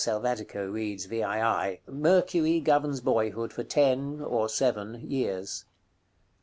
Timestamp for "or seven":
4.19-5.07